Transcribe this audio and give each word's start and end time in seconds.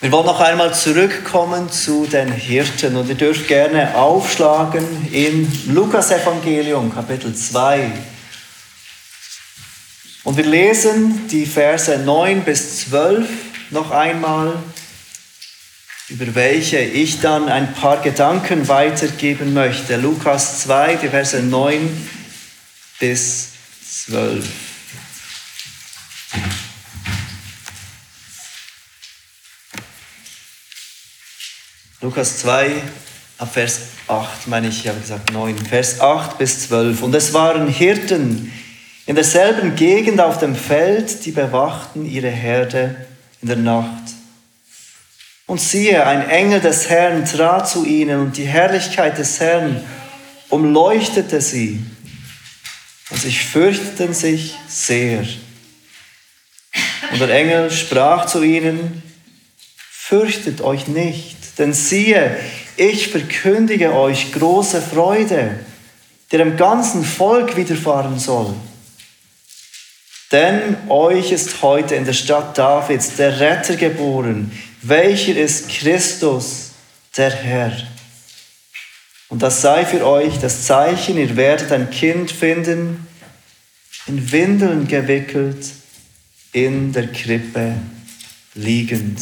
Wir 0.00 0.12
wollen 0.12 0.26
noch 0.26 0.40
einmal 0.40 0.74
zurückkommen 0.74 1.72
zu 1.72 2.04
den 2.04 2.30
Hirten 2.30 2.96
und 2.96 3.08
ihr 3.08 3.14
dürft 3.14 3.48
gerne 3.48 3.96
aufschlagen 3.96 4.84
in 5.10 5.50
Lukas 5.72 6.10
Evangelium 6.10 6.94
Kapitel 6.94 7.34
2. 7.34 7.92
Und 10.24 10.36
wir 10.36 10.44
lesen 10.44 11.26
die 11.28 11.46
Verse 11.46 11.96
9 11.96 12.42
bis 12.42 12.90
12 12.90 13.26
noch 13.70 13.90
einmal, 13.90 14.62
über 16.10 16.34
welche 16.34 16.78
ich 16.78 17.20
dann 17.22 17.48
ein 17.48 17.72
paar 17.72 18.02
Gedanken 18.02 18.68
weitergeben 18.68 19.54
möchte. 19.54 19.96
Lukas 19.96 20.60
2, 20.60 20.96
die 20.96 21.08
Verse 21.08 21.40
9 21.40 22.08
bis 22.98 23.48
12. 24.04 24.65
Lukas 32.06 32.38
2, 32.38 32.70
ab 33.38 33.52
Vers 33.52 33.80
8, 34.06 34.46
meine 34.46 34.68
ich, 34.68 34.78
ich 34.78 34.88
habe 34.88 35.00
gesagt 35.00 35.32
9, 35.32 35.58
Vers 35.58 36.00
8 36.00 36.38
bis 36.38 36.68
12. 36.68 37.02
Und 37.02 37.12
es 37.16 37.34
waren 37.34 37.66
Hirten 37.66 38.52
in 39.06 39.16
derselben 39.16 39.74
Gegend 39.74 40.20
auf 40.20 40.38
dem 40.38 40.54
Feld, 40.54 41.24
die 41.24 41.32
bewachten 41.32 42.06
ihre 42.06 42.30
Herde 42.30 42.94
in 43.42 43.48
der 43.48 43.56
Nacht. 43.56 44.04
Und 45.46 45.60
siehe, 45.60 46.06
ein 46.06 46.30
Engel 46.30 46.60
des 46.60 46.88
Herrn 46.88 47.24
trat 47.24 47.68
zu 47.68 47.84
ihnen 47.84 48.20
und 48.20 48.36
die 48.36 48.46
Herrlichkeit 48.46 49.18
des 49.18 49.40
Herrn 49.40 49.82
umleuchtete 50.48 51.40
sie. 51.40 51.84
Und 53.10 53.20
sie 53.20 53.32
fürchteten 53.32 54.14
sich 54.14 54.54
sehr. 54.68 55.26
Und 57.10 57.18
der 57.18 57.30
Engel 57.30 57.72
sprach 57.72 58.26
zu 58.26 58.44
ihnen, 58.44 59.02
fürchtet 59.90 60.60
euch 60.60 60.86
nicht 60.86 61.35
denn 61.58 61.72
siehe, 61.72 62.36
ich 62.76 63.08
verkündige 63.08 63.94
euch 63.94 64.32
große 64.32 64.82
Freude, 64.82 65.58
die 66.30 66.36
dem 66.36 66.56
ganzen 66.56 67.04
Volk 67.04 67.56
widerfahren 67.56 68.18
soll. 68.18 68.54
Denn 70.32 70.76
euch 70.88 71.30
ist 71.30 71.62
heute 71.62 71.94
in 71.94 72.04
der 72.04 72.12
Stadt 72.12 72.58
Davids 72.58 73.16
der 73.16 73.38
Retter 73.38 73.76
geboren, 73.76 74.50
welcher 74.82 75.36
ist 75.36 75.68
Christus, 75.68 76.72
der 77.16 77.30
Herr. 77.30 77.72
Und 79.28 79.42
das 79.42 79.62
sei 79.62 79.84
für 79.84 80.06
euch 80.06 80.38
das 80.38 80.64
Zeichen, 80.66 81.16
ihr 81.16 81.36
werdet 81.36 81.72
ein 81.72 81.90
Kind 81.90 82.30
finden, 82.30 83.06
in 84.06 84.32
Windeln 84.32 84.86
gewickelt, 84.86 85.66
in 86.52 86.92
der 86.92 87.08
Krippe 87.08 87.74
liegend. 88.54 89.20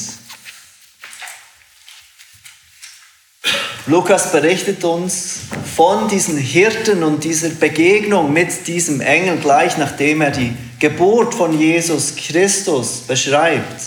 Lukas 3.87 4.33
berichtet 4.33 4.83
uns 4.83 5.41
von 5.77 6.09
diesen 6.09 6.39
Hirten 6.39 7.03
und 7.03 7.23
dieser 7.23 7.51
Begegnung 7.51 8.33
mit 8.33 8.67
diesem 8.67 9.03
Engel 9.03 9.37
gleich 9.37 9.77
nachdem 9.77 10.23
er 10.23 10.31
die 10.31 10.57
Geburt 10.79 11.35
von 11.35 11.59
Jesus 11.59 12.17
Christus 12.17 13.03
beschreibt. 13.07 13.83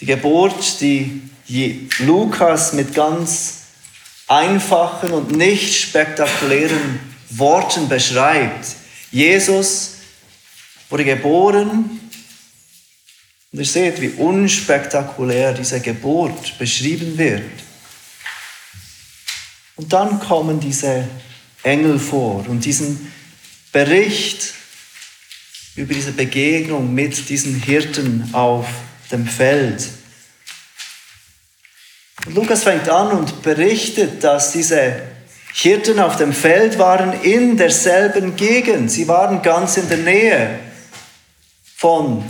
Die 0.00 0.04
Geburt, 0.04 0.80
die 0.82 1.22
Lukas 2.00 2.74
mit 2.74 2.94
ganz 2.94 3.60
einfachen 4.28 5.12
und 5.12 5.34
nicht 5.34 5.74
spektakulären 5.74 7.00
Worten 7.30 7.88
beschreibt. 7.88 8.66
Jesus 9.10 9.94
wurde 10.90 11.06
geboren 11.06 12.01
und 13.52 13.58
ihr 13.58 13.66
seht, 13.66 14.00
wie 14.00 14.08
unspektakulär 14.08 15.52
diese 15.52 15.80
Geburt 15.80 16.58
beschrieben 16.58 17.18
wird. 17.18 17.42
Und 19.76 19.92
dann 19.92 20.20
kommen 20.20 20.58
diese 20.58 21.06
Engel 21.62 21.98
vor 21.98 22.48
und 22.48 22.64
diesen 22.64 23.12
Bericht 23.72 24.54
über 25.76 25.92
diese 25.92 26.12
Begegnung 26.12 26.94
mit 26.94 27.28
diesen 27.28 27.62
Hirten 27.62 28.30
auf 28.32 28.66
dem 29.10 29.26
Feld. 29.26 29.88
Und 32.26 32.34
Lukas 32.34 32.62
fängt 32.62 32.88
an 32.88 33.08
und 33.08 33.42
berichtet, 33.42 34.24
dass 34.24 34.52
diese 34.52 35.02
Hirten 35.52 35.98
auf 35.98 36.16
dem 36.16 36.32
Feld 36.32 36.78
waren 36.78 37.20
in 37.22 37.56
derselben 37.58 38.36
Gegend. 38.36 38.90
Sie 38.90 39.08
waren 39.08 39.42
ganz 39.42 39.76
in 39.76 39.88
der 39.88 39.98
Nähe 39.98 40.58
von 41.76 42.24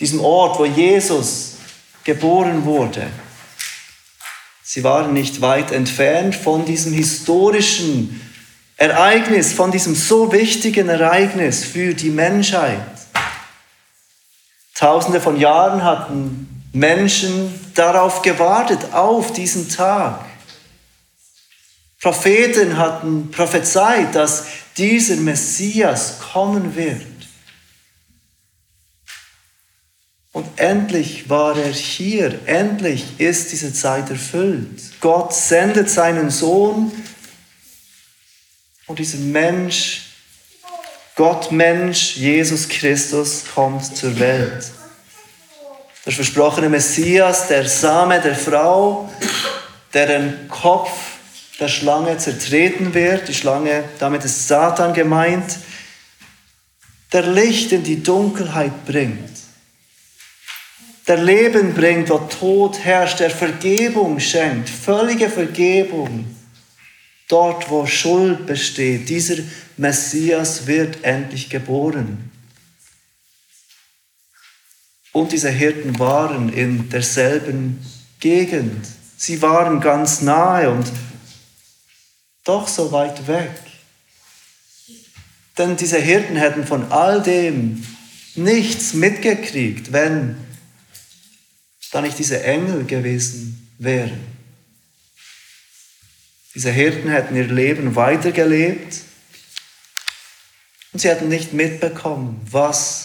diesem 0.00 0.20
Ort, 0.20 0.58
wo 0.58 0.64
Jesus 0.64 1.54
geboren 2.04 2.64
wurde. 2.64 3.06
Sie 4.62 4.84
waren 4.84 5.12
nicht 5.12 5.40
weit 5.40 5.72
entfernt 5.72 6.34
von 6.34 6.64
diesem 6.64 6.92
historischen 6.92 8.20
Ereignis, 8.76 9.52
von 9.52 9.70
diesem 9.70 9.94
so 9.94 10.32
wichtigen 10.32 10.88
Ereignis 10.88 11.64
für 11.64 11.94
die 11.94 12.10
Menschheit. 12.10 12.80
Tausende 14.74 15.20
von 15.20 15.38
Jahren 15.38 15.82
hatten 15.82 16.64
Menschen 16.72 17.58
darauf 17.74 18.20
gewartet, 18.20 18.92
auf 18.92 19.32
diesen 19.32 19.70
Tag. 19.70 20.20
Propheten 22.02 22.76
hatten 22.76 23.30
prophezeit, 23.30 24.14
dass 24.14 24.44
dieser 24.76 25.16
Messias 25.16 26.18
kommen 26.32 26.76
wird. 26.76 27.15
Und 30.36 30.46
endlich 30.60 31.30
war 31.30 31.56
er 31.56 31.72
hier, 31.72 32.40
endlich 32.44 33.18
ist 33.18 33.52
diese 33.52 33.72
Zeit 33.72 34.10
erfüllt. 34.10 34.82
Gott 35.00 35.32
sendet 35.32 35.88
seinen 35.88 36.28
Sohn. 36.28 36.92
Und 38.86 38.98
dieser 38.98 39.16
Mensch, 39.16 40.02
Gott 41.14 41.52
Mensch, 41.52 42.16
Jesus 42.16 42.68
Christus 42.68 43.44
kommt 43.54 43.96
zur 43.96 44.18
Welt. 44.18 44.66
Der 46.04 46.12
versprochene 46.12 46.68
Messias, 46.68 47.48
der 47.48 47.66
Same 47.66 48.20
der 48.20 48.36
Frau, 48.36 49.10
der 49.94 50.06
den 50.06 50.48
Kopf 50.50 50.90
der 51.60 51.68
Schlange 51.68 52.18
zertreten 52.18 52.92
wird, 52.92 53.28
die 53.28 53.34
Schlange, 53.34 53.84
damit 54.00 54.22
ist 54.22 54.48
Satan 54.48 54.92
gemeint, 54.92 55.60
der 57.14 57.22
Licht 57.22 57.72
in 57.72 57.84
die 57.84 58.02
Dunkelheit 58.02 58.84
bringt 58.84 59.45
der 61.06 61.18
Leben 61.18 61.74
bringt, 61.74 62.10
wo 62.10 62.18
Tod 62.18 62.78
herrscht, 62.84 63.20
der 63.20 63.30
Vergebung 63.30 64.18
schenkt, 64.18 64.68
völlige 64.68 65.30
Vergebung. 65.30 66.24
Dort, 67.28 67.70
wo 67.70 67.86
Schuld 67.86 68.46
besteht, 68.46 69.08
dieser 69.08 69.42
Messias 69.76 70.66
wird 70.66 71.04
endlich 71.04 71.50
geboren. 71.50 72.30
Und 75.12 75.32
diese 75.32 75.50
Hirten 75.50 75.98
waren 75.98 76.52
in 76.52 76.88
derselben 76.88 77.84
Gegend. 78.20 78.86
Sie 79.16 79.40
waren 79.42 79.80
ganz 79.80 80.20
nahe 80.20 80.70
und 80.70 80.86
doch 82.44 82.68
so 82.68 82.92
weit 82.92 83.26
weg. 83.26 83.50
Denn 85.58 85.76
diese 85.76 85.98
Hirten 85.98 86.36
hätten 86.36 86.66
von 86.66 86.92
all 86.92 87.22
dem 87.22 87.82
nichts 88.34 88.92
mitgekriegt, 88.92 89.92
wenn 89.92 90.36
da 91.96 92.02
nicht 92.02 92.18
diese 92.18 92.42
Engel 92.42 92.84
gewesen 92.84 93.70
wären. 93.78 94.20
Diese 96.54 96.70
Hirten 96.70 97.08
hätten 97.08 97.34
ihr 97.34 97.46
Leben 97.46 97.96
weitergelebt 97.96 99.00
und 100.92 101.00
sie 101.00 101.08
hätten 101.08 101.30
nicht 101.30 101.54
mitbekommen, 101.54 102.46
was 102.50 103.04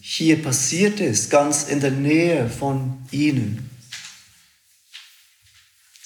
hier 0.00 0.42
passiert 0.42 0.98
ist, 1.00 1.30
ganz 1.30 1.64
in 1.64 1.80
der 1.80 1.90
Nähe 1.90 2.48
von 2.48 3.06
ihnen. 3.10 3.68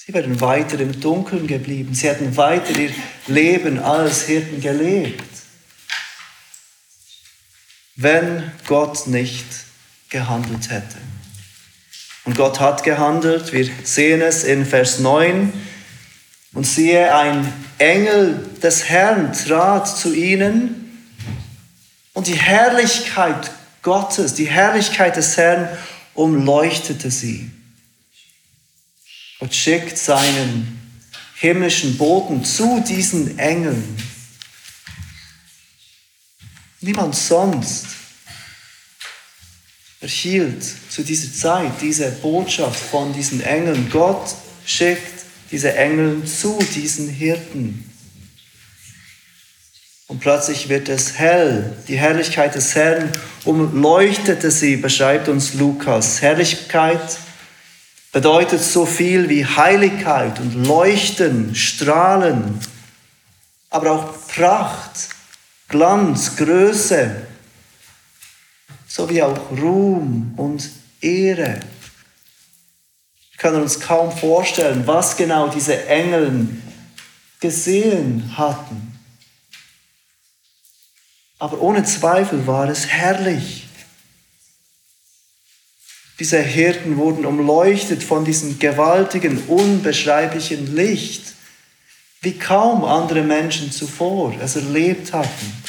Sie 0.05 0.12
wären 0.12 0.40
weiter 0.40 0.81
im 0.81 1.00
Dunkeln 1.00 1.47
geblieben. 1.47 1.94
Sie 1.94 2.08
hätten 2.08 2.37
weiter 2.37 2.76
ihr 2.76 2.93
Leben 3.29 3.79
als 3.79 4.26
Hirten 4.26 4.61
gelebt, 4.61 5.23
wenn 7.94 8.50
Gott 8.67 9.06
nicht 9.06 9.47
gehandelt 10.11 10.70
hätte. 10.70 10.99
Und 12.25 12.37
Gott 12.37 12.61
hat 12.61 12.82
gehandelt. 12.85 13.53
Wir 13.53 13.69
sehen 13.82 14.23
es 14.23 14.44
in 14.44 14.65
Vers 14.65 14.99
9. 14.99 15.53
Und 16.55 16.67
siehe, 16.67 17.15
ein 17.15 17.53
Engel 17.79 18.49
des 18.62 18.85
Herrn 18.88 19.32
trat 19.32 19.88
zu 19.88 20.15
ihnen 20.15 20.85
und 22.12 22.29
die 22.29 22.38
Herrlichkeit 22.38 23.50
Gottes, 23.82 24.35
die 24.35 24.47
Herrlichkeit 24.47 25.17
des 25.17 25.37
Herrn 25.37 25.69
umleuchtete 26.15 27.11
sie. 27.11 27.50
Gott 29.41 29.53
schickt 29.53 29.99
seinen 29.99 30.81
himmlischen 31.35 31.99
Boten 31.99 32.44
zu 32.44 32.81
diesen 32.81 33.38
Engeln. 33.38 33.97
Niemand 36.81 37.17
sonst 37.17 37.87
erhielt 40.05 40.62
zu 40.91 41.03
dieser 41.03 41.33
Zeit 41.33 41.73
diese 41.81 42.11
Botschaft 42.11 42.79
von 42.79 43.15
diesen 43.15 43.41
Engeln. 43.41 43.89
Gott 43.91 44.35
schickt 44.67 45.25
diese 45.51 45.75
Engel 45.75 46.25
zu 46.25 46.59
diesen 46.75 47.09
Hirten. 47.09 47.91
Und 50.06 50.21
plötzlich 50.21 50.69
wird 50.69 50.91
es 50.91 51.19
hell. 51.19 51.75
Die 51.89 51.97
Herrlichkeit 51.97 52.55
des 52.55 52.75
Herrn 52.75 53.11
umleuchtete 53.47 54.51
sie, 54.51 54.77
beschreibt 54.77 55.29
uns 55.29 55.55
Lukas. 55.55 56.21
Herrlichkeit 56.21 57.19
bedeutet 58.12 58.62
so 58.62 58.85
viel 58.85 59.31
wie 59.31 59.47
Heiligkeit 59.47 60.39
und 60.39 60.67
Leuchten, 60.67 61.55
Strahlen, 61.55 62.61
aber 63.71 63.93
auch 63.93 64.29
Pracht, 64.29 65.09
Glanz, 65.69 66.37
Größe, 66.37 67.11
sowie 68.94 69.23
auch 69.23 69.50
Ruhm 69.50 70.35
und 70.37 70.70
Ehre. 71.00 71.58
Wir 73.31 73.38
können 73.38 73.62
uns 73.62 73.81
kaum 73.81 74.17
vorstellen, 74.17 74.87
was 74.87 75.17
genau 75.17 75.49
diese 75.49 75.87
Engel 75.87 76.46
gesehen 77.41 78.32
hatten. 78.37 78.96
Aber 81.41 81.61
ohne 81.61 81.82
Zweifel 81.82 82.46
war 82.46 82.69
es 82.69 82.87
herrlich. 82.87 83.67
Diese 86.20 86.40
Hirten 86.40 86.97
wurden 86.97 87.26
umleuchtet 87.26 88.05
von 88.05 88.25
diesem 88.25 88.61
gewaltigen, 88.61 89.43
unbeschreiblichen 89.49 90.76
Licht, 90.76 91.35
wie 92.20 92.38
kaum 92.38 92.85
andere 92.85 93.23
Menschen 93.23 93.73
zuvor 93.73 94.32
es 94.40 94.55
erlebt 94.55 95.12
hatten. 95.12 95.64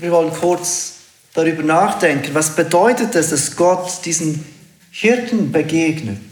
Wir 0.00 0.12
wollen 0.12 0.32
kurz 0.32 0.94
darüber 1.34 1.62
nachdenken, 1.62 2.32
was 2.32 2.56
bedeutet 2.56 3.14
es, 3.14 3.28
dass 3.28 3.54
Gott 3.54 4.06
diesen 4.06 4.46
Hirten 4.90 5.52
begegnet. 5.52 6.22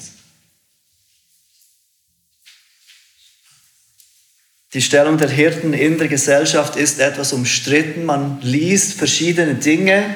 Die 4.73 4.81
Stellung 4.81 5.19
der 5.19 5.29
Hirten 5.29 5.75
in 5.75 5.99
der 5.99 6.09
Gesellschaft 6.09 6.77
ist 6.77 6.99
etwas 6.99 7.35
umstritten. 7.35 8.07
Man 8.07 8.41
liest 8.41 8.95
verschiedene 8.95 9.55
Dinge, 9.55 10.15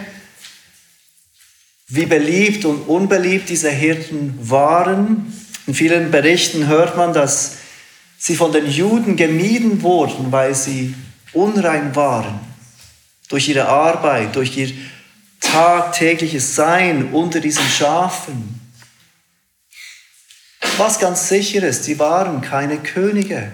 wie 1.88 2.06
beliebt 2.06 2.64
und 2.64 2.88
unbeliebt 2.88 3.50
diese 3.50 3.70
Hirten 3.70 4.34
waren. 4.40 5.30
In 5.66 5.74
vielen 5.74 6.10
Berichten 6.10 6.68
hört 6.68 6.96
man, 6.96 7.12
dass 7.12 7.56
sie 8.16 8.34
von 8.34 8.50
den 8.50 8.66
Juden 8.70 9.16
gemieden 9.16 9.82
wurden, 9.82 10.32
weil 10.32 10.54
sie 10.54 10.94
unrein 11.34 11.94
waren. 11.94 12.51
Durch 13.32 13.48
ihre 13.48 13.66
Arbeit, 13.66 14.36
durch 14.36 14.54
ihr 14.58 14.70
tagtägliches 15.40 16.54
Sein 16.54 17.14
unter 17.14 17.40
diesen 17.40 17.64
Schafen. 17.64 18.60
Was 20.76 20.98
ganz 20.98 21.28
sicher 21.28 21.62
ist, 21.62 21.84
sie 21.84 21.98
waren 21.98 22.42
keine 22.42 22.76
Könige. 22.76 23.50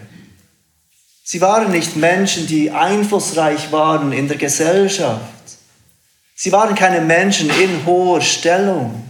Sie 1.23 1.41
waren 1.41 1.71
nicht 1.71 1.95
Menschen, 1.95 2.49
die 2.49 2.73
einflussreich 2.73 3.71
waren 3.71 4.11
in 4.11 4.27
der 4.27 4.37
Gesellschaft. 4.37 5.23
Sie 6.35 6.51
waren 6.51 6.75
keine 6.75 7.01
Menschen 7.01 7.49
in 7.49 7.87
hoher 7.87 8.21
Stellung. 8.21 9.09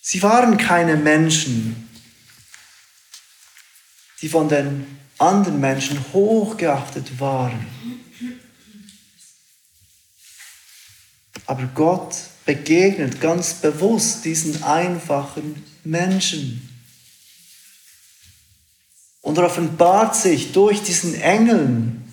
Sie 0.00 0.22
waren 0.22 0.56
keine 0.58 0.94
Menschen, 0.94 1.90
die 4.22 4.28
von 4.28 4.48
den 4.48 4.86
anderen 5.18 5.58
Menschen 5.58 5.98
hochgeachtet 6.12 7.18
waren. 7.18 7.66
Aber 11.46 11.64
Gott 11.74 12.14
begegnet 12.44 13.20
ganz 13.20 13.54
bewusst 13.54 14.24
diesen 14.24 14.62
einfachen 14.62 15.62
Menschen 15.84 16.68
und 19.24 19.38
er 19.38 19.46
offenbart 19.46 20.14
sich 20.14 20.52
durch 20.52 20.82
diesen 20.82 21.14
Engeln, 21.14 22.04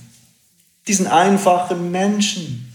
diesen 0.87 1.07
einfachen 1.07 1.91
Menschen. 1.91 2.73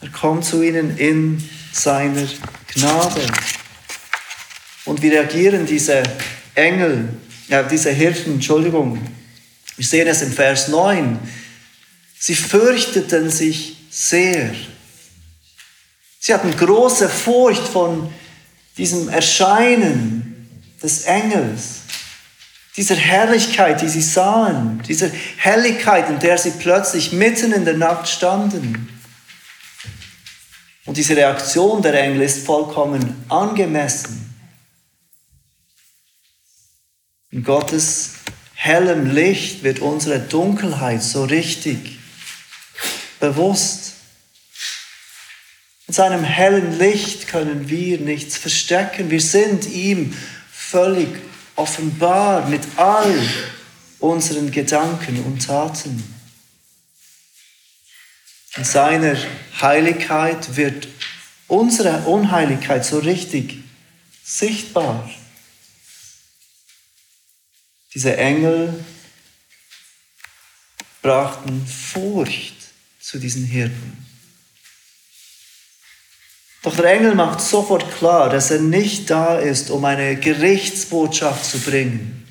Er 0.00 0.08
kommt 0.08 0.44
zu 0.44 0.62
ihnen 0.62 0.98
in 0.98 1.48
seiner 1.72 2.26
Gnade. 2.74 3.26
Und 4.84 5.02
wie 5.02 5.08
reagieren 5.08 5.66
diese 5.66 6.02
Engel, 6.56 7.10
ja, 7.46 7.62
diese 7.62 7.92
Hirten, 7.92 8.34
Entschuldigung. 8.34 9.00
Wir 9.76 9.86
sehen 9.86 10.08
es 10.08 10.22
im 10.22 10.32
Vers 10.32 10.66
9. 10.66 11.16
Sie 12.22 12.34
fürchteten 12.34 13.30
sich 13.30 13.78
sehr. 13.90 14.54
Sie 16.18 16.34
hatten 16.34 16.54
große 16.54 17.08
Furcht 17.08 17.66
von 17.66 18.12
diesem 18.76 19.08
Erscheinen 19.08 20.66
des 20.82 21.04
Engels, 21.04 21.80
dieser 22.76 22.94
Herrlichkeit, 22.94 23.80
die 23.80 23.88
sie 23.88 24.02
sahen, 24.02 24.82
dieser 24.86 25.10
Helligkeit, 25.38 26.10
in 26.10 26.18
der 26.18 26.36
sie 26.36 26.50
plötzlich 26.50 27.12
mitten 27.12 27.52
in 27.52 27.64
der 27.64 27.78
Nacht 27.78 28.06
standen. 28.06 28.90
Und 30.84 30.98
diese 30.98 31.16
Reaktion 31.16 31.80
der 31.80 31.94
Engel 31.94 32.20
ist 32.20 32.44
vollkommen 32.44 33.24
angemessen. 33.30 34.34
In 37.30 37.44
Gottes 37.44 38.12
hellem 38.54 39.10
Licht 39.10 39.62
wird 39.62 39.78
unsere 39.78 40.20
Dunkelheit 40.20 41.02
so 41.02 41.24
richtig 41.24 41.99
bewusst. 43.20 43.94
In 45.86 45.94
seinem 45.94 46.24
hellen 46.24 46.78
Licht 46.78 47.28
können 47.28 47.68
wir 47.68 47.98
nichts 48.00 48.36
verstecken. 48.36 49.10
Wir 49.10 49.20
sind 49.20 49.66
ihm 49.66 50.16
völlig 50.50 51.08
offenbar 51.56 52.48
mit 52.48 52.62
all 52.76 53.28
unseren 53.98 54.50
Gedanken 54.50 55.22
und 55.24 55.46
Taten. 55.46 56.02
In 58.56 58.64
seiner 58.64 59.16
Heiligkeit 59.60 60.56
wird 60.56 60.88
unsere 61.46 62.02
Unheiligkeit 62.02 62.84
so 62.84 62.98
richtig 62.98 63.58
sichtbar. 64.24 65.08
Diese 67.94 68.16
Engel 68.16 68.84
brachten 71.02 71.66
Furcht 71.66 72.59
zu 73.10 73.18
diesen 73.18 73.44
Hirten. 73.44 74.06
Doch 76.62 76.76
der 76.76 76.92
Engel 76.92 77.16
macht 77.16 77.40
sofort 77.40 77.92
klar, 77.96 78.28
dass 78.30 78.52
er 78.52 78.60
nicht 78.60 79.10
da 79.10 79.36
ist, 79.36 79.70
um 79.70 79.84
eine 79.84 80.14
Gerichtsbotschaft 80.14 81.44
zu 81.44 81.58
bringen. 81.58 82.24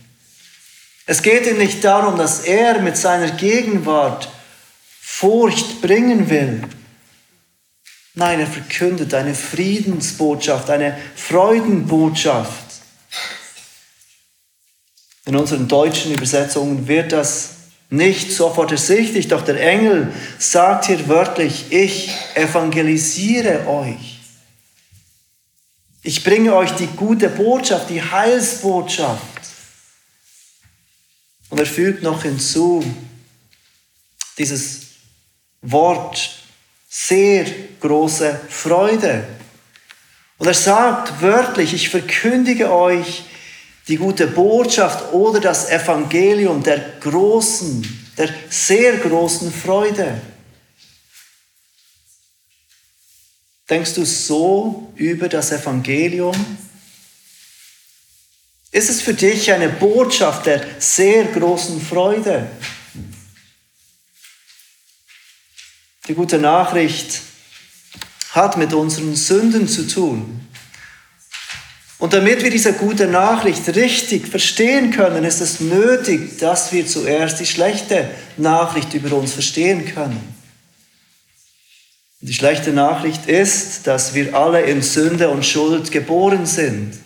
Es 1.05 1.21
geht 1.21 1.45
ihm 1.47 1.57
nicht 1.57 1.83
darum, 1.83 2.17
dass 2.17 2.41
er 2.41 2.79
mit 2.79 2.95
seiner 2.95 3.31
Gegenwart 3.31 4.29
Furcht 5.01 5.81
bringen 5.81 6.29
will. 6.29 6.61
Nein, 8.13 8.39
er 8.39 8.47
verkündet 8.47 9.13
eine 9.13 9.35
Friedensbotschaft, 9.35 10.69
eine 10.69 10.97
Freudenbotschaft. 11.15 12.65
In 15.25 15.35
unseren 15.35 15.67
deutschen 15.67 16.13
Übersetzungen 16.13 16.87
wird 16.87 17.11
das 17.11 17.58
nicht 17.89 18.31
sofort 18.31 18.71
ersichtlich, 18.71 19.27
doch 19.27 19.43
der 19.43 19.59
Engel 19.59 20.13
sagt 20.37 20.85
hier 20.85 21.07
wörtlich, 21.07 21.71
ich 21.71 22.11
evangelisiere 22.35 23.67
euch. 23.67 24.19
Ich 26.03 26.23
bringe 26.23 26.55
euch 26.55 26.71
die 26.71 26.87
gute 26.87 27.29
Botschaft, 27.29 27.89
die 27.89 28.01
Heilsbotschaft. 28.01 29.21
Und 31.49 31.59
er 31.59 31.65
fügt 31.65 32.03
noch 32.03 32.23
hinzu, 32.23 32.83
dieses 34.37 34.81
Wort, 35.61 36.37
sehr 36.87 37.45
große 37.79 38.39
Freude. 38.49 39.27
Und 40.37 40.47
er 40.47 40.53
sagt 40.53 41.21
wörtlich, 41.21 41.73
ich 41.73 41.89
verkündige 41.89 42.71
euch 42.71 43.23
die 43.87 43.97
gute 43.97 44.27
Botschaft 44.27 45.13
oder 45.13 45.39
das 45.39 45.69
Evangelium 45.69 46.61
der 46.61 46.79
großen, 46.99 48.11
der 48.17 48.29
sehr 48.49 48.97
großen 48.97 49.51
Freude. 49.51 50.21
Denkst 53.69 53.93
du 53.93 54.05
so 54.05 54.91
über 54.95 55.29
das 55.29 55.51
Evangelium? 55.51 56.35
Ist 58.71 58.89
es 58.89 59.01
für 59.01 59.13
dich 59.13 59.51
eine 59.51 59.69
Botschaft 59.69 60.45
der 60.45 60.65
sehr 60.79 61.25
großen 61.25 61.81
Freude? 61.81 62.49
Die 66.07 66.15
gute 66.15 66.39
Nachricht 66.39 67.21
hat 68.31 68.57
mit 68.57 68.73
unseren 68.73 69.15
Sünden 69.15 69.67
zu 69.67 69.87
tun. 69.87 70.47
Und 71.99 72.13
damit 72.13 72.43
wir 72.43 72.49
diese 72.49 72.73
gute 72.73 73.07
Nachricht 73.07 73.67
richtig 73.75 74.27
verstehen 74.27 74.91
können, 74.91 75.25
ist 75.25 75.41
es 75.41 75.59
nötig, 75.59 76.39
dass 76.39 76.71
wir 76.71 76.87
zuerst 76.87 77.41
die 77.41 77.45
schlechte 77.45 78.09
Nachricht 78.37 78.93
über 78.93 79.15
uns 79.17 79.33
verstehen 79.33 79.85
können. 79.93 80.35
Die 82.21 82.33
schlechte 82.33 82.71
Nachricht 82.71 83.27
ist, 83.27 83.85
dass 83.85 84.13
wir 84.13 84.33
alle 84.33 84.61
in 84.61 84.81
Sünde 84.81 85.29
und 85.29 85.45
Schuld 85.45 85.91
geboren 85.91 86.45
sind. 86.45 86.97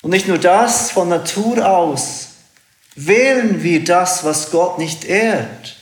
Und 0.00 0.10
nicht 0.10 0.26
nur 0.26 0.38
das, 0.38 0.90
von 0.90 1.08
Natur 1.08 1.68
aus 1.68 2.28
wählen 2.96 3.62
wir 3.62 3.84
das, 3.84 4.24
was 4.24 4.50
Gott 4.50 4.78
nicht 4.78 5.04
ehrt. 5.04 5.76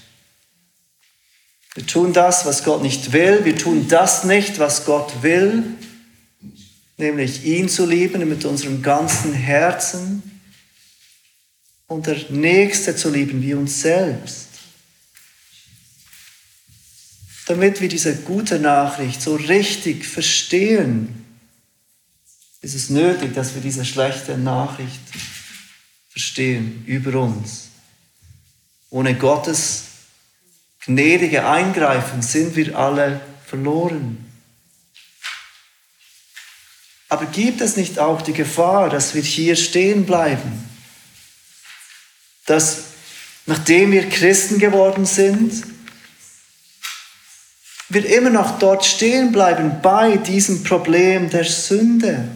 Wir 1.75 1.87
tun 1.87 2.13
das, 2.13 2.45
was 2.45 2.65
Gott 2.65 2.83
nicht 2.83 3.13
will. 3.13 3.45
Wir 3.45 3.57
tun 3.57 3.89
das 3.89 4.25
nicht, 4.25 4.59
was 4.59 4.85
Gott 4.85 5.23
will, 5.23 5.65
nämlich 7.01 7.45
ihn 7.45 7.69
zu 7.69 7.87
lieben 7.87 8.29
mit 8.29 8.45
unserem 8.45 8.83
ganzen 8.83 9.33
Herzen 9.33 10.23
und 11.87 12.07
der 12.07 12.31
Nächste 12.31 12.95
zu 12.95 13.11
lieben 13.11 13.43
wie 13.43 13.55
uns 13.55 13.81
selbst. 13.81 14.47
Damit 17.47 17.81
wir 17.81 17.89
diese 17.89 18.15
gute 18.15 18.61
Nachricht 18.61 19.21
so 19.21 19.35
richtig 19.35 20.07
verstehen, 20.07 21.27
ist 22.61 22.75
es 22.75 22.91
nötig, 22.91 23.35
dass 23.35 23.55
wir 23.55 23.61
diese 23.61 23.85
schlechte 23.85 24.39
Nachricht 24.39 25.01
verstehen 26.11 26.85
über 26.87 27.21
uns. 27.21 27.71
Ohne 28.91 29.17
Gottes 29.17 29.85
gnädige 30.85 31.49
Eingreifen 31.49 32.23
sind 32.23 32.55
wir 32.55 32.79
alle 32.79 33.21
verloren. 33.47 34.30
Aber 37.11 37.27
gibt 37.27 37.61
es 37.61 37.77
nicht 37.77 37.99
auch 37.99 38.23
die 38.23 38.33
Gefahr, 38.33 38.89
dass 38.89 39.15
wir 39.15 39.23
hier 39.23 39.57
stehen 39.57 40.07
bleiben? 40.07 40.69
Dass 42.47 42.85
nachdem 43.47 43.91
wir 43.91 44.09
Christen 44.09 44.59
geworden 44.59 45.05
sind, 45.05 45.65
wir 47.89 48.07
immer 48.07 48.31
noch 48.31 48.61
dort 48.61 48.85
stehen 48.85 49.33
bleiben 49.33 49.81
bei 49.83 50.17
diesem 50.19 50.63
Problem 50.63 51.29
der 51.29 51.45
Sünde 51.45 52.29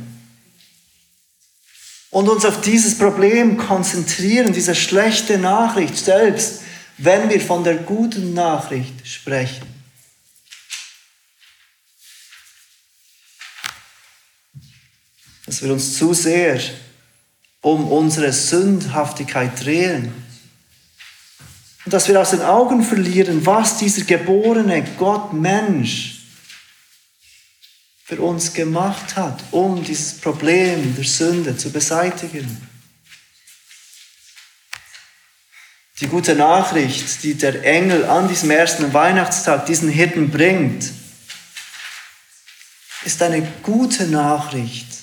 und 2.11 2.29
uns 2.29 2.45
auf 2.45 2.61
dieses 2.61 2.99
Problem 2.99 3.57
konzentrieren, 3.57 4.53
diese 4.53 4.75
schlechte 4.75 5.39
Nachricht 5.39 5.97
selbst, 5.97 6.63
wenn 6.99 7.31
wir 7.31 7.41
von 7.41 7.63
der 7.63 7.77
guten 7.77 8.35
Nachricht 8.35 9.07
sprechen. 9.07 9.74
Dass 15.47 15.63
wir 15.63 15.73
uns 15.73 15.97
zu 15.97 16.15
sehr 16.15 16.61
um 17.61 17.91
unsere 17.91 18.33
Sündhaftigkeit 18.33 19.65
drehen 19.65 20.13
und 21.85 21.93
dass 21.93 22.09
wir 22.09 22.21
aus 22.21 22.31
den 22.31 22.43
Augen 22.43 22.83
verlieren, 22.83 23.45
was 23.45 23.79
dieser 23.79 24.05
geborene 24.05 24.85
Gott 24.99 25.33
Mensch 25.33 26.21
für 28.05 28.21
uns 28.21 28.53
gemacht 28.53 29.17
hat, 29.17 29.43
um 29.51 29.83
dieses 29.83 30.21
Problem 30.21 30.95
der 30.95 31.05
Sünde 31.05 31.57
zu 31.57 31.71
beseitigen. 31.71 32.69
Die 36.01 36.07
gute 36.07 36.35
Nachricht, 36.35 37.23
die 37.23 37.35
der 37.35 37.65
Engel 37.65 38.05
an 38.05 38.29
diesem 38.29 38.51
ersten 38.51 38.93
Weihnachtstag 38.93 39.65
diesen 39.67 39.89
Hirten 39.89 40.31
bringt, 40.31 40.91
ist 43.05 43.23
eine 43.23 43.43
gute 43.63 44.07
Nachricht 44.07 44.94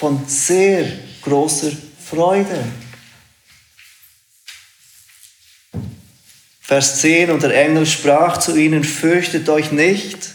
von 0.00 0.26
sehr 0.26 0.90
großer 1.20 1.72
Freude. 2.02 2.64
Vers 6.62 7.02
10, 7.02 7.30
und 7.30 7.42
der 7.42 7.54
Engel 7.54 7.84
sprach 7.84 8.38
zu 8.38 8.56
ihnen, 8.56 8.82
fürchtet 8.82 9.50
euch 9.50 9.72
nicht. 9.72 10.30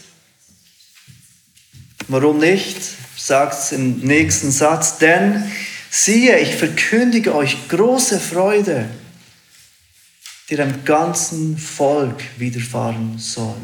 Warum 2.06 2.38
nicht? 2.38 2.78
Sagt 3.16 3.54
es 3.54 3.72
im 3.72 3.98
nächsten 3.98 4.52
Satz, 4.52 4.98
denn 4.98 5.50
siehe, 5.90 6.38
ich 6.38 6.54
verkündige 6.54 7.34
euch 7.34 7.68
große 7.68 8.20
Freude 8.20 8.88
die 10.48 10.54
dem 10.54 10.84
ganzen 10.84 11.58
Volk 11.58 12.22
widerfahren 12.38 13.18
soll. 13.18 13.56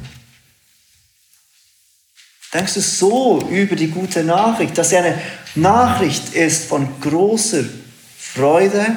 Denkst 2.52 2.74
du 2.74 2.80
so 2.80 3.48
über 3.48 3.76
die 3.76 3.88
gute 3.88 4.22
Nachricht, 4.22 4.76
dass 4.76 4.90
sie 4.90 4.98
eine 4.98 5.18
Nachricht 5.54 6.34
ist 6.34 6.66
von 6.66 7.00
großer 7.00 7.64
Freude? 8.18 8.96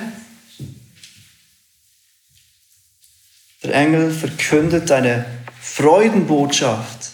Der 3.64 3.74
Engel 3.74 4.12
verkündet 4.12 4.92
eine 4.92 5.26
Freudenbotschaft. 5.62 7.12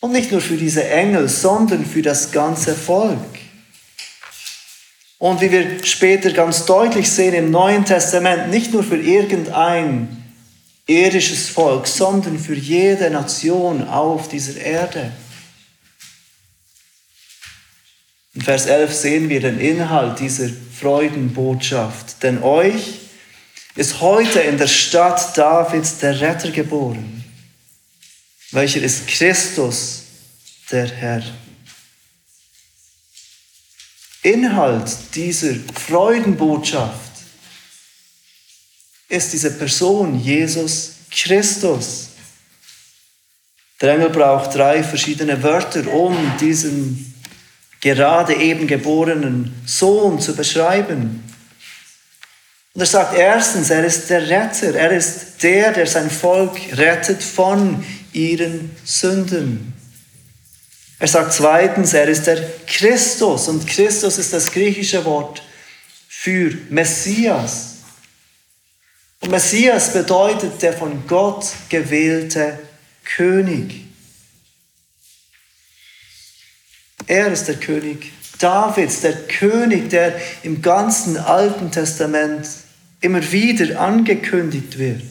Und 0.00 0.12
nicht 0.12 0.30
nur 0.30 0.40
für 0.40 0.56
diese 0.56 0.88
Engel, 0.88 1.28
sondern 1.28 1.84
für 1.84 2.02
das 2.02 2.30
ganze 2.30 2.74
Volk. 2.74 3.18
Und 5.18 5.40
wie 5.40 5.50
wir 5.50 5.84
später 5.84 6.30
ganz 6.32 6.66
deutlich 6.66 7.10
sehen 7.10 7.34
im 7.34 7.50
Neuen 7.50 7.84
Testament, 7.84 8.50
nicht 8.50 8.72
nur 8.72 8.84
für 8.84 8.98
irgendein 8.98 10.23
irdisches 10.86 11.48
Volk, 11.48 11.86
sondern 11.86 12.38
für 12.38 12.54
jede 12.54 13.10
Nation 13.10 13.86
auf 13.88 14.28
dieser 14.28 14.56
Erde. 14.60 15.12
In 18.34 18.42
Vers 18.42 18.66
11 18.66 18.92
sehen 18.92 19.28
wir 19.28 19.40
den 19.40 19.60
Inhalt 19.60 20.18
dieser 20.18 20.48
Freudenbotschaft. 20.48 22.22
Denn 22.22 22.42
euch 22.42 22.98
ist 23.76 24.00
heute 24.00 24.40
in 24.40 24.58
der 24.58 24.66
Stadt 24.66 25.36
Davids 25.38 25.98
der 25.98 26.20
Retter 26.20 26.50
geboren, 26.50 27.24
welcher 28.50 28.82
ist 28.82 29.06
Christus, 29.06 30.02
der 30.70 30.88
Herr. 30.88 31.22
Inhalt 34.22 34.90
dieser 35.14 35.54
Freudenbotschaft 35.74 37.13
ist 39.08 39.32
diese 39.32 39.50
Person, 39.52 40.18
Jesus 40.18 40.92
Christus. 41.10 42.08
Der 43.80 43.94
Engel 43.94 44.10
braucht 44.10 44.54
drei 44.54 44.82
verschiedene 44.82 45.42
Wörter, 45.42 45.92
um 45.92 46.16
diesen 46.40 47.14
gerade 47.80 48.34
eben 48.34 48.66
geborenen 48.66 49.54
Sohn 49.66 50.18
zu 50.20 50.34
beschreiben. 50.34 51.22
Und 52.72 52.80
er 52.80 52.86
sagt 52.86 53.16
erstens, 53.16 53.70
er 53.70 53.84
ist 53.84 54.08
der 54.10 54.28
Retter, 54.28 54.74
er 54.74 54.90
ist 54.90 55.42
der, 55.42 55.72
der 55.72 55.86
sein 55.86 56.10
Volk 56.10 56.58
rettet 56.76 57.22
von 57.22 57.84
ihren 58.12 58.74
Sünden. 58.84 59.74
Er 60.98 61.08
sagt 61.08 61.34
zweitens, 61.34 61.92
er 61.92 62.08
ist 62.08 62.26
der 62.26 62.42
Christus 62.66 63.48
und 63.48 63.66
Christus 63.66 64.18
ist 64.18 64.32
das 64.32 64.50
griechische 64.50 65.04
Wort 65.04 65.42
für 66.08 66.56
Messias. 66.70 67.73
Und 69.24 69.30
Messias 69.30 69.90
bedeutet 69.90 70.60
der 70.60 70.74
von 70.74 71.06
Gott 71.06 71.46
gewählte 71.70 72.58
König. 73.04 73.86
Er 77.06 77.32
ist 77.32 77.48
der 77.48 77.54
König 77.54 78.12
Davids, 78.38 79.00
der 79.00 79.14
König, 79.26 79.88
der 79.88 80.20
im 80.42 80.60
ganzen 80.60 81.16
Alten 81.16 81.70
Testament 81.70 82.46
immer 83.00 83.32
wieder 83.32 83.80
angekündigt 83.80 84.76
wird. 84.76 85.02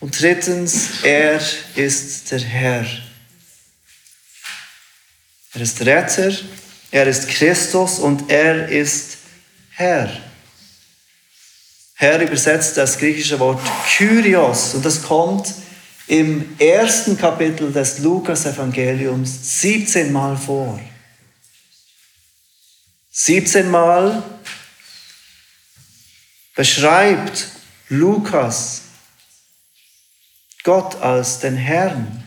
Und 0.00 0.18
drittens, 0.18 1.02
er 1.02 1.38
ist 1.74 2.32
der 2.32 2.40
Herr. 2.40 2.86
Er 5.52 5.60
ist 5.60 5.84
Retter, 5.84 6.32
er 6.92 7.06
ist 7.06 7.28
Christus 7.28 7.98
und 7.98 8.30
er 8.30 8.70
ist 8.70 9.18
Herr. 9.72 10.25
Herr 11.98 12.20
übersetzt 12.20 12.76
das 12.76 12.98
griechische 12.98 13.40
Wort 13.40 13.58
Kyrios 13.88 14.74
und 14.74 14.84
das 14.84 15.02
kommt 15.02 15.54
im 16.06 16.54
ersten 16.58 17.16
Kapitel 17.16 17.72
des 17.72 18.00
Lukas-Evangeliums 18.00 19.60
17 19.62 20.12
Mal 20.12 20.36
vor. 20.36 20.78
17 23.12 23.70
Mal 23.70 24.22
beschreibt 26.54 27.48
Lukas 27.88 28.82
Gott 30.64 30.96
als 30.96 31.38
den 31.38 31.56
Herrn. 31.56 32.22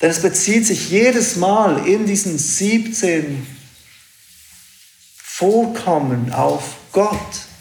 Denn 0.00 0.10
es 0.10 0.20
bezieht 0.20 0.66
sich 0.66 0.90
jedes 0.90 1.36
Mal 1.36 1.86
in 1.86 2.04
diesen 2.06 2.36
17 2.36 3.46
Vorkommen 5.16 6.32
auf 6.32 6.64
Gott. 6.90 7.51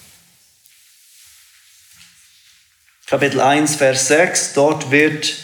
Kapitel 3.12 3.42
1, 3.42 3.76
Vers 3.76 4.08
6, 4.08 4.54
dort 4.54 4.90
wird 4.90 5.36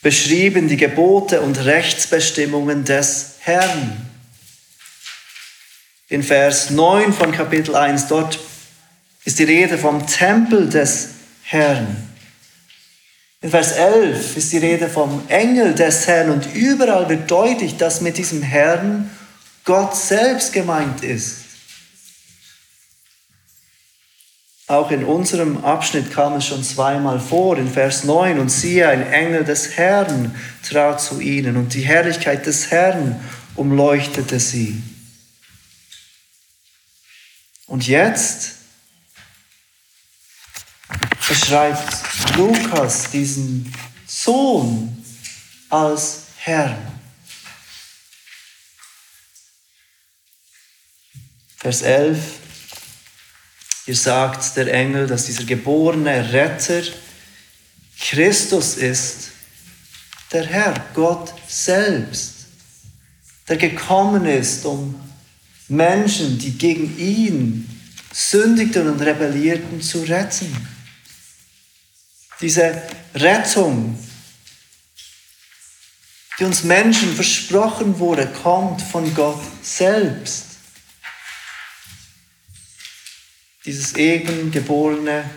beschrieben 0.00 0.68
die 0.68 0.78
Gebote 0.78 1.42
und 1.42 1.62
Rechtsbestimmungen 1.66 2.86
des 2.86 3.32
Herrn. 3.40 4.10
In 6.08 6.22
Vers 6.22 6.70
9 6.70 7.12
von 7.12 7.30
Kapitel 7.30 7.76
1, 7.76 8.08
dort 8.08 8.38
ist 9.26 9.38
die 9.38 9.44
Rede 9.44 9.76
vom 9.76 10.06
Tempel 10.06 10.70
des 10.70 11.10
Herrn. 11.42 12.08
In 13.42 13.50
Vers 13.50 13.72
11 13.72 14.38
ist 14.38 14.50
die 14.52 14.58
Rede 14.58 14.88
vom 14.88 15.28
Engel 15.28 15.74
des 15.74 16.06
Herrn 16.06 16.30
und 16.30 16.54
überall 16.54 17.06
wird 17.10 17.30
deutlich, 17.30 17.76
dass 17.76 18.00
mit 18.00 18.16
diesem 18.16 18.40
Herrn 18.40 19.10
Gott 19.66 19.94
selbst 19.94 20.54
gemeint 20.54 21.04
ist. 21.04 21.41
Auch 24.68 24.90
in 24.90 25.04
unserem 25.04 25.64
Abschnitt 25.64 26.12
kam 26.12 26.34
es 26.34 26.46
schon 26.46 26.62
zweimal 26.62 27.20
vor, 27.20 27.58
in 27.58 27.68
Vers 27.68 28.04
9, 28.04 28.38
und 28.38 28.48
siehe, 28.48 28.88
ein 28.88 29.02
Engel 29.10 29.44
des 29.44 29.76
Herrn 29.76 30.34
trat 30.62 31.00
zu 31.00 31.20
ihnen, 31.20 31.56
und 31.56 31.74
die 31.74 31.82
Herrlichkeit 31.82 32.46
des 32.46 32.70
Herrn 32.70 33.20
umleuchtete 33.56 34.38
sie. 34.38 34.82
Und 37.66 37.86
jetzt 37.86 38.56
beschreibt 41.28 42.36
Lukas 42.36 43.10
diesen 43.10 43.72
Sohn 44.06 45.04
als 45.70 46.24
Herrn. 46.36 46.76
Vers 51.56 51.82
11. 51.82 52.41
Hier 53.84 53.96
sagt 53.96 54.56
der 54.56 54.72
Engel, 54.72 55.06
dass 55.06 55.26
dieser 55.26 55.44
geborene 55.44 56.32
Retter 56.32 56.82
Christus 57.98 58.76
ist, 58.76 59.30
der 60.32 60.46
Herr, 60.46 60.74
Gott 60.94 61.32
selbst, 61.48 62.46
der 63.48 63.56
gekommen 63.56 64.24
ist, 64.24 64.64
um 64.64 64.94
Menschen, 65.68 66.38
die 66.38 66.52
gegen 66.52 66.96
ihn 66.98 67.68
sündigten 68.12 68.88
und 68.88 69.00
rebellierten, 69.00 69.80
zu 69.80 70.02
retten. 70.02 70.54
Diese 72.40 72.82
Rettung, 73.14 73.98
die 76.38 76.44
uns 76.44 76.64
Menschen 76.64 77.14
versprochen 77.14 77.98
wurde, 77.98 78.26
kommt 78.26 78.82
von 78.82 79.14
Gott 79.14 79.40
selbst. 79.62 80.51
Dieses 83.64 83.94
eben 83.94 84.50
geborene, 84.50 85.30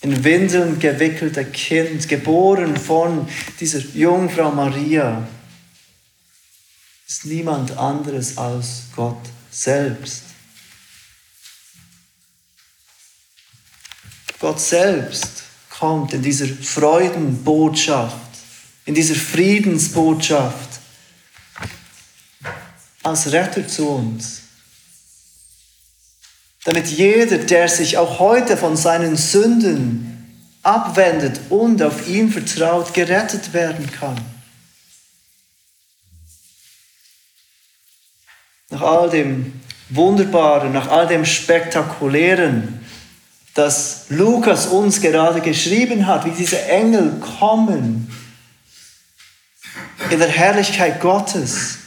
in 0.00 0.22
Windeln 0.24 0.78
gewickelte 0.78 1.44
Kind, 1.44 2.08
geboren 2.08 2.76
von 2.76 3.28
dieser 3.58 3.78
Jungfrau 3.78 4.50
Maria, 4.50 5.26
ist 7.06 7.24
niemand 7.24 7.76
anderes 7.76 8.38
als 8.38 8.84
Gott 8.94 9.20
selbst. 9.50 10.24
Gott 14.38 14.60
selbst 14.60 15.44
kommt 15.70 16.12
in 16.14 16.22
dieser 16.22 16.46
Freudenbotschaft, 16.46 18.16
in 18.86 18.94
dieser 18.94 19.14
Friedensbotschaft 19.14 20.80
als 23.02 23.32
Retter 23.32 23.66
zu 23.66 23.88
uns. 23.88 24.41
Damit 26.64 26.86
jeder, 26.86 27.38
der 27.38 27.68
sich 27.68 27.98
auch 27.98 28.18
heute 28.18 28.56
von 28.56 28.76
seinen 28.76 29.16
Sünden 29.16 30.08
abwendet 30.62 31.40
und 31.48 31.82
auf 31.82 32.06
ihn 32.06 32.30
vertraut, 32.30 32.94
gerettet 32.94 33.52
werden 33.52 33.90
kann. 33.90 34.20
Nach 38.70 38.82
all 38.82 39.10
dem 39.10 39.60
Wunderbaren, 39.90 40.72
nach 40.72 40.88
all 40.88 41.06
dem 41.08 41.24
Spektakulären, 41.24 42.80
das 43.54 44.06
Lukas 44.08 44.66
uns 44.66 45.00
gerade 45.00 45.40
geschrieben 45.40 46.06
hat, 46.06 46.24
wie 46.24 46.30
diese 46.30 46.62
Engel 46.62 47.20
kommen 47.38 48.10
in 50.10 50.18
der 50.18 50.28
Herrlichkeit 50.28 51.00
Gottes, 51.00 51.78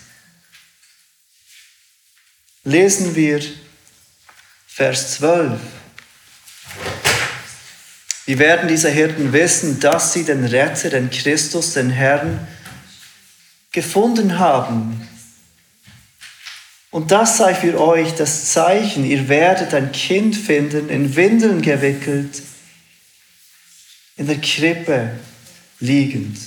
lesen 2.63 3.15
wir 3.15 3.41
Vers 4.75 5.13
12. 5.13 5.57
Wie 8.25 8.37
werden 8.37 8.67
diese 8.67 8.89
Hirten 8.89 9.31
wissen, 9.31 9.79
dass 9.79 10.11
sie 10.11 10.25
den 10.25 10.43
Retter, 10.43 10.89
den 10.89 11.09
Christus, 11.09 11.75
den 11.75 11.91
Herrn 11.91 12.45
gefunden 13.71 14.37
haben? 14.37 15.07
Und 16.91 17.11
das 17.11 17.37
sei 17.37 17.55
für 17.55 17.79
euch 17.79 18.15
das 18.15 18.51
Zeichen, 18.51 19.05
ihr 19.05 19.29
werdet 19.29 19.73
ein 19.73 19.93
Kind 19.93 20.35
finden, 20.35 20.89
in 20.89 21.15
Windeln 21.15 21.61
gewickelt, 21.61 22.41
in 24.17 24.27
der 24.27 24.41
Krippe 24.41 25.11
liegend. 25.79 26.37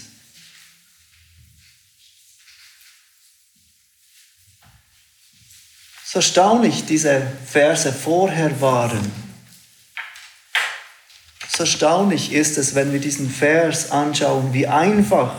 So 6.11 6.21
erstaunlich 6.21 6.87
diese 6.87 7.21
Verse 7.45 7.93
vorher 7.93 8.63
waren. 8.63 9.13
So 11.51 11.65
erstaunlich 11.65 12.33
ist 12.33 12.57
es, 12.57 12.75
wenn 12.75 12.95
wir 12.95 12.99
diesen 12.99 13.29
Vers 13.29 13.91
anschauen, 13.91 14.55
wie 14.55 14.67
einfach 14.67 15.35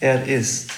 er 0.00 0.26
ist. 0.26 0.70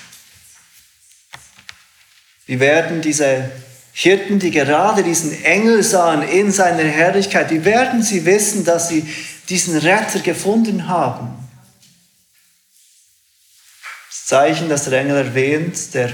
Wie 2.47 2.59
werden 2.59 3.01
diese 3.01 3.49
Hirten, 3.93 4.41
die 4.41 4.51
gerade 4.51 5.05
diesen 5.05 5.45
Engel 5.45 5.85
sahen 5.85 6.23
in 6.23 6.51
seiner 6.51 6.83
Herrlichkeit, 6.83 7.53
wie 7.53 7.65
werden 7.65 8.03
sie 8.03 8.25
wissen, 8.25 8.65
dass 8.65 8.89
sie 8.89 9.07
diesen 9.49 9.79
Retter 9.79 10.19
gefunden 10.19 10.89
haben? 10.89 11.29
Das 14.09 14.27
Zeichen, 14.27 14.69
das 14.69 14.87
der 14.87 14.99
Engel 14.99 15.17
erwähnt, 15.17 15.95
der 15.95 16.13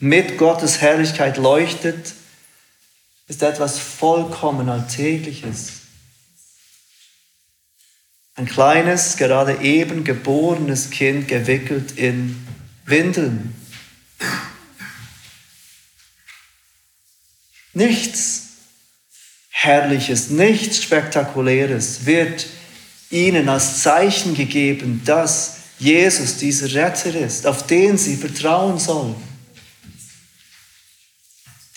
mit 0.00 0.38
Gottes 0.38 0.80
Herrlichkeit 0.80 1.36
leuchtet, 1.36 2.14
ist 3.28 3.42
etwas 3.42 3.78
vollkommen 3.78 4.68
Alltägliches. 4.68 5.72
Ein 8.34 8.46
kleines, 8.46 9.18
gerade 9.18 9.60
eben 9.60 10.02
geborenes 10.02 10.90
Kind 10.90 11.28
gewickelt 11.28 11.92
in 11.92 12.44
Windeln. 12.86 13.54
Nichts 17.74 18.48
Herrliches, 19.50 20.30
nichts 20.30 20.82
Spektakuläres 20.82 22.06
wird 22.06 22.46
ihnen 23.10 23.48
als 23.50 23.82
Zeichen 23.82 24.34
gegeben, 24.34 25.02
dass 25.04 25.56
Jesus 25.78 26.38
dieser 26.38 26.74
Retter 26.74 27.14
ist, 27.14 27.46
auf 27.46 27.66
den 27.66 27.98
sie 27.98 28.16
vertrauen 28.16 28.78
sollen. 28.78 29.29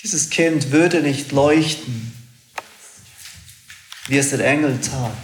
Dieses 0.03 0.29
Kind 0.29 0.71
würde 0.71 1.01
nicht 1.01 1.31
leuchten, 1.31 2.11
wie 4.07 4.17
es 4.17 4.31
der 4.31 4.45
Engel 4.45 4.79
tat. 4.81 5.15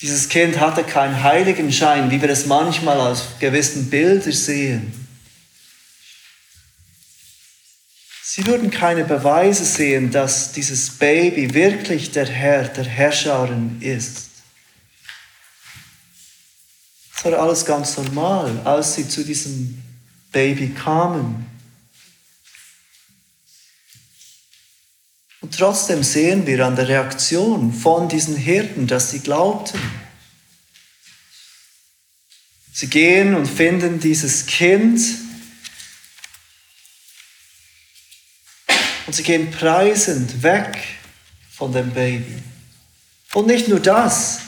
Dieses 0.00 0.28
Kind 0.28 0.60
hatte 0.60 0.84
keinen 0.84 1.22
Heiligenschein, 1.22 2.10
wie 2.10 2.20
wir 2.20 2.30
es 2.30 2.46
manchmal 2.46 3.00
aus 3.00 3.28
gewissen 3.40 3.90
Bildern 3.90 4.32
sehen. 4.32 5.08
Sie 8.22 8.46
würden 8.46 8.70
keine 8.70 9.04
Beweise 9.04 9.64
sehen, 9.64 10.12
dass 10.12 10.52
dieses 10.52 10.90
Baby 10.90 11.54
wirklich 11.54 12.12
der 12.12 12.26
Herr 12.26 12.68
der 12.68 12.84
Herrscherin 12.84 13.80
ist. 13.80 14.28
Es 17.16 17.24
war 17.24 17.32
alles 17.32 17.64
ganz 17.64 17.96
normal, 17.96 18.60
als 18.64 18.94
sie 18.94 19.08
zu 19.08 19.24
diesem 19.24 19.82
Baby 20.30 20.68
kamen. 20.68 21.46
Und 25.40 25.56
trotzdem 25.56 26.02
sehen 26.02 26.46
wir 26.46 26.66
an 26.66 26.76
der 26.76 26.88
Reaktion 26.88 27.72
von 27.72 28.08
diesen 28.08 28.36
Hirten, 28.36 28.86
dass 28.86 29.10
sie 29.10 29.20
glaubten. 29.20 29.80
Sie 32.72 32.88
gehen 32.88 33.34
und 33.34 33.46
finden 33.46 34.00
dieses 34.00 34.46
Kind 34.46 35.00
Und 39.08 39.14
sie 39.14 39.22
gehen 39.22 39.50
preisend 39.50 40.42
weg 40.42 40.84
von 41.50 41.72
dem 41.72 41.92
Baby. 41.92 42.42
Und 43.32 43.46
nicht 43.46 43.66
nur 43.66 43.80
das. 43.80 44.40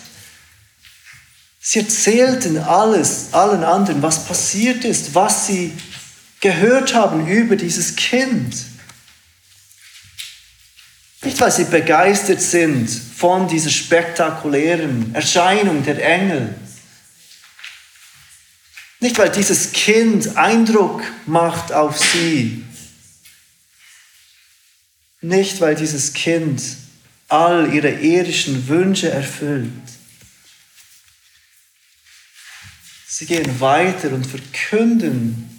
Sie 1.60 1.78
erzählten 1.78 2.58
alles, 2.58 3.32
allen 3.32 3.64
anderen, 3.64 4.02
was 4.02 4.26
passiert 4.26 4.84
ist, 4.84 5.14
was 5.14 5.46
sie 5.46 5.72
gehört 6.42 6.92
haben 6.94 7.26
über 7.26 7.56
dieses 7.56 7.96
Kind. 7.96 8.54
Nicht, 11.22 11.40
weil 11.40 11.52
sie 11.52 11.64
begeistert 11.64 12.40
sind 12.40 12.88
von 12.88 13.46
dieser 13.46 13.70
spektakulären 13.70 15.14
Erscheinung 15.14 15.84
der 15.84 16.02
Engel, 16.02 16.54
Nicht, 19.00 19.16
weil 19.16 19.30
dieses 19.30 19.72
Kind 19.72 20.36
Eindruck 20.36 21.02
macht 21.24 21.72
auf 21.72 21.98
sie. 21.98 22.62
Nicht, 25.22 25.60
weil 25.62 25.74
dieses 25.74 26.12
Kind 26.12 26.62
all 27.28 27.72
ihre 27.72 27.90
irdischen 27.90 28.68
Wünsche 28.68 29.10
erfüllt. 29.10 29.70
Sie 33.08 33.24
gehen 33.24 33.60
weiter 33.60 34.12
und 34.12 34.26
verkünden 34.26 35.49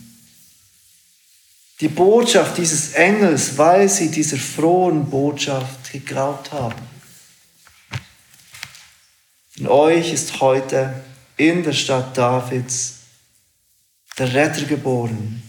die 1.82 1.88
Botschaft 1.88 2.60
dieses 2.60 2.94
Engels, 2.94 3.58
weil 3.58 3.90
sie 3.90 4.12
dieser 4.12 4.38
frohen 4.38 5.10
Botschaft 5.10 5.92
geglaubt 5.92 6.52
haben. 6.52 6.80
In 9.58 9.68
euch 9.68 10.14
ist 10.14 10.40
heute 10.40 11.04
in 11.38 11.64
der 11.64 11.74
Stadt 11.74 12.16
Davids 12.16 13.00
der 14.18 14.32
Retter 14.32 14.66
geboren, 14.66 15.42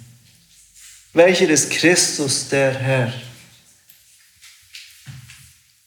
welcher 1.13 1.51
ist 1.51 1.71
Christus, 1.71 2.49
der 2.49 2.73
Herr. 2.73 3.13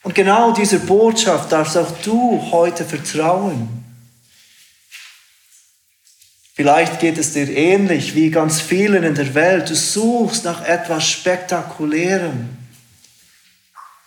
Und 0.03 0.13
genau 0.13 0.53
dieser 0.53 0.77
Botschaft 0.77 1.51
darfst 1.51 1.75
auch 1.75 1.91
du 2.03 2.51
heute 2.51 2.85
vertrauen. 2.85 3.84
Vielleicht 6.55 7.01
geht 7.01 7.17
es 7.17 7.33
dir 7.33 7.49
ähnlich 7.49 8.15
wie 8.15 8.31
ganz 8.31 8.61
vielen 8.61 9.03
in 9.03 9.13
der 9.13 9.33
Welt. 9.35 9.69
Du 9.69 9.75
suchst 9.75 10.45
nach 10.45 10.63
etwas 10.63 11.05
Spektakulärem. 11.09 12.57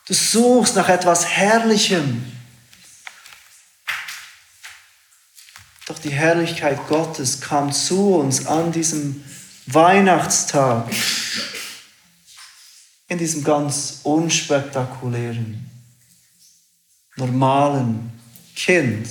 Du 0.07 0.15
suchst 0.15 0.75
nach 0.75 0.89
etwas 0.89 1.27
Herrlichem. 1.27 2.25
Doch 5.87 5.99
die 5.99 6.09
Herrlichkeit 6.09 6.89
Gottes 6.89 7.43
kam 7.43 7.71
zu 7.71 8.15
uns 8.15 8.47
an 8.47 8.73
diesem 8.73 9.23
Weihnachtstag, 9.67 10.91
in 13.09 13.19
diesem 13.19 13.45
ganz 13.45 14.01
unspektakulären, 14.05 15.71
normalen 17.17 18.11
Kind, 18.57 19.07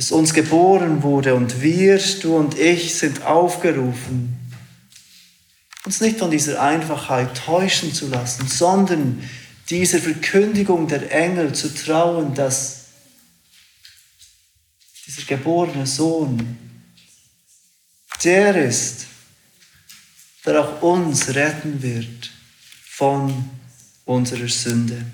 das 0.00 0.12
uns 0.12 0.32
geboren 0.32 1.02
wurde 1.02 1.34
und 1.34 1.60
wir, 1.60 1.98
du 2.22 2.34
und 2.34 2.58
ich, 2.58 2.94
sind 2.94 3.22
aufgerufen, 3.26 4.34
uns 5.84 6.00
nicht 6.00 6.18
von 6.18 6.30
dieser 6.30 6.62
Einfachheit 6.62 7.36
täuschen 7.44 7.92
zu 7.92 8.08
lassen, 8.08 8.48
sondern 8.48 9.22
dieser 9.68 9.98
Verkündigung 9.98 10.88
der 10.88 11.12
Engel 11.12 11.54
zu 11.54 11.74
trauen, 11.74 12.34
dass 12.34 12.86
dieser 15.06 15.24
geborene 15.24 15.86
Sohn, 15.86 16.56
der 18.24 18.56
ist, 18.56 19.04
der 20.46 20.62
auch 20.62 20.80
uns 20.80 21.34
retten 21.34 21.82
wird 21.82 22.30
von 22.88 23.50
unserer 24.06 24.48
Sünde. 24.48 25.04